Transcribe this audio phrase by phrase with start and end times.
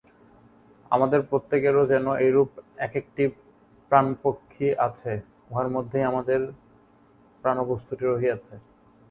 [0.91, 2.49] আমাদের প্রত্যেকেরও যেন এইরূপ
[2.77, 3.23] এক-একটি
[3.91, 5.11] প্রাণ-পক্ষী আছে,
[5.49, 6.39] উহার মধ্যেই আমাদের
[7.43, 8.53] প্রাণবস্তুটি রহিয়াছে।